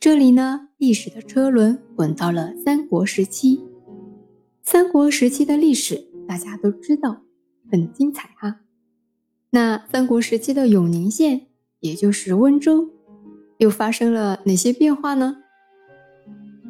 [0.00, 3.64] 这里呢，历史的车轮滚到了三国时期。
[4.62, 7.22] 三国时期的历史大家都知道，
[7.68, 8.60] 很精彩哈。
[9.50, 11.48] 那三国时期的永宁县，
[11.80, 12.90] 也就是温州，
[13.58, 15.38] 又发生了哪些变化呢？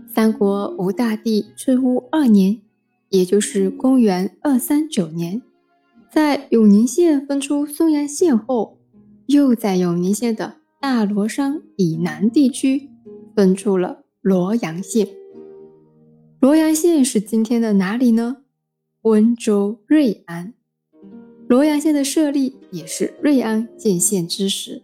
[0.06, 2.62] 三国吴大帝春乌二年，
[3.10, 5.42] 也就是公元二三九年，
[6.10, 8.78] 在永宁县分出松阳县后，
[9.26, 12.88] 又在永宁县的大罗山以南地区
[13.38, 15.06] 分出了罗阳县。
[16.40, 18.38] 罗阳县是今天的哪里呢？
[19.02, 20.54] 温州瑞安。
[21.46, 24.82] 罗阳县的设立也是瑞安建县之时。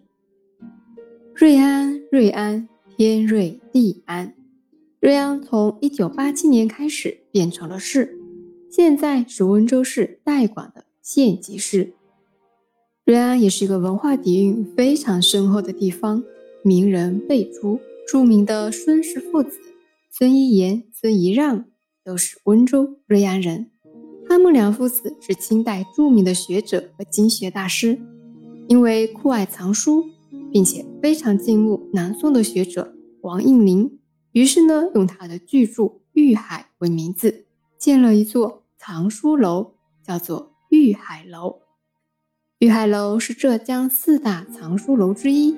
[1.33, 4.33] 瑞安，瑞安，天瑞地安。
[5.01, 8.17] 瑞安从一九八七年开始变成了市，
[8.71, 11.91] 现在是温州市代管的县级市。
[13.03, 16.23] 瑞安也是一个文化底蕴非常深厚的地方，
[16.63, 19.59] 名人辈出，著名的孙氏父子
[20.11, 21.65] 孙一言、孙一让
[22.03, 23.71] 都是温州瑞安人。
[24.27, 27.99] 他们两父子是清代著名的学者和经学大师，
[28.67, 30.05] 因为酷爱藏书，
[30.51, 33.99] 并且非常敬慕南宋的学者王应麟。
[34.33, 37.45] 于是呢，用他的巨著《玉海》为名字，
[37.77, 41.59] 建了一座藏书楼，叫做玉海楼。
[42.59, 45.55] 玉海楼是浙江四大藏书楼之一。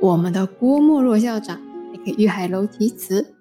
[0.00, 1.60] 我们的郭沫若校长
[2.04, 3.34] 给玉海楼题词：“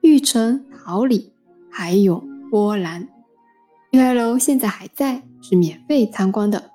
[0.00, 1.32] 玉成桃李，
[1.70, 3.06] 海涌波澜。”
[3.92, 6.70] 玉海楼现在还在，是免费参观的，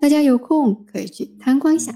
[0.00, 1.92] 大家有空可以去参观一下。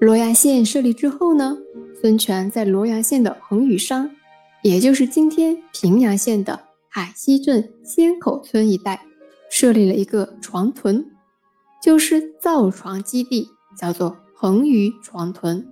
[0.00, 1.56] 罗阳县设立之后呢？
[2.00, 4.08] 孙权在罗阳县的横屿山，
[4.62, 9.04] 也就是今天平阳县的海西镇仙口村一带，
[9.50, 11.04] 设立了一个船屯，
[11.82, 15.66] 就是造船基地，叫做横屿船屯。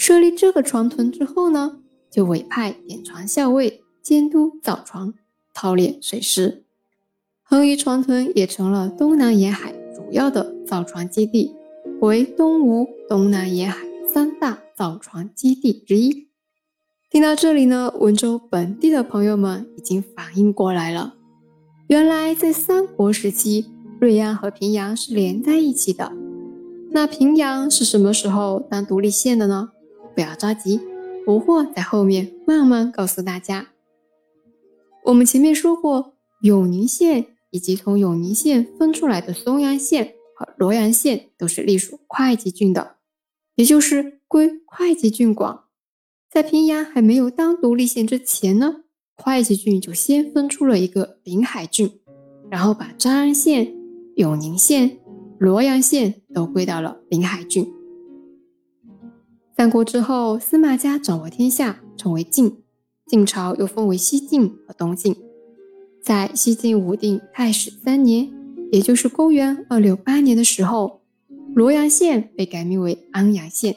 [0.00, 1.76] 设立这个船屯之后呢，
[2.10, 5.12] 就委派点船校尉监督造船、
[5.52, 6.64] 操练水师，
[7.42, 11.54] 横屿船屯也成了东南沿海主要的造船基地，
[12.00, 14.60] 为东吴东南沿海三大。
[14.74, 16.28] 造船基地之一。
[17.10, 21.16] 听到这里呢，温州本地的朋友们已经反应过来了。
[21.88, 23.66] 原来在三国时期，
[24.00, 26.12] 瑞安和平阳是连在一起的。
[26.92, 29.68] 那平阳是什么时候当独立县的呢？
[30.20, 30.78] 不要着急，
[31.24, 33.68] 不惑在后面慢慢告诉大家。
[35.06, 42.96] 我们前面说过，永宁县以及从永宁县分出来的松阳县和罗阳县都是隶属会稽郡的，
[43.54, 44.20] 也就是。
[44.28, 45.60] 归会稽郡管，
[46.30, 48.82] 在平阳还没有当独立县之前呢，
[49.16, 51.98] 会稽郡就先分出了一个临海郡，
[52.48, 53.74] 然后把张安县、
[54.16, 54.98] 永宁县、
[55.38, 57.66] 罗阳县都归到了临海郡。
[59.60, 62.62] 三国之后，司马家掌握天下，成为晋，
[63.06, 65.14] 晋朝又分为西晋和东晋。
[66.02, 68.32] 在西晋武定太始三年，
[68.72, 71.02] 也就是公元二六八年的时候，
[71.54, 73.76] 罗阳县被改名为安阳县。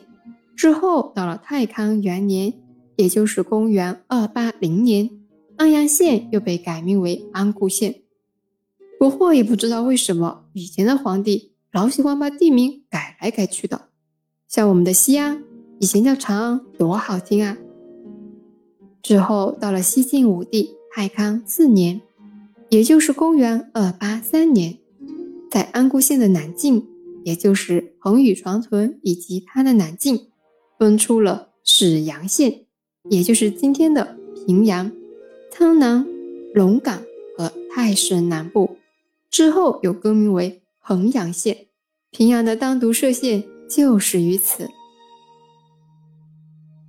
[0.55, 2.53] 之后，到了太康元年，
[2.95, 5.09] 也就是公元二八零年，
[5.57, 7.95] 安阳县又被改名为安固县。
[8.97, 13.89] 不过也不知道为什么，以前的皇帝老喜欢把地名改来改去的。
[14.47, 15.43] 像我们的西安，
[15.79, 17.57] 以前叫长安，多好听啊！
[19.01, 22.01] 之后到了西晋武帝太康四年，
[22.69, 24.77] 也就是公元二八三年，
[25.51, 26.87] 在安固县的南境，
[27.23, 30.27] 也就是横屿长屯以及它的南境。
[30.79, 32.65] 分出了始阳县，
[33.09, 34.91] 也就是今天的平阳、
[35.51, 36.05] 苍南、
[36.53, 37.01] 龙岗
[37.37, 38.77] 和泰顺南部，
[39.29, 41.67] 之后又更名为衡阳县。
[42.09, 44.69] 平阳的单独设县就是于此。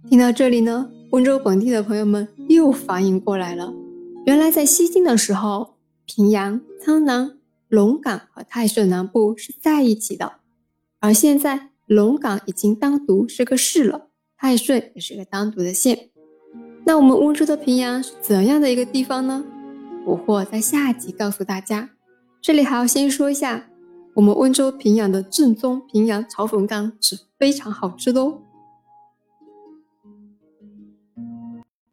[0.09, 3.73] 听到这里呢，温州本地的朋友们又反应过来了，
[4.27, 7.39] 原来在西晋的时候，平阳、苍南、
[7.69, 10.35] 龙岗和泰顺南部是在一起的，
[11.01, 11.71] 而现在。
[11.87, 16.09] 龙岗已经单独是个市了，泰顺也是个单独的县。
[16.87, 19.45] 那我们温州的平阳是怎样的一个地方呢？
[20.03, 21.91] 不惑在下集告诉大家。
[22.41, 23.67] 这里还要先说一下，
[24.15, 28.39] 我们温州平阳的正宗平阳炒粉干是非常好吃的哦。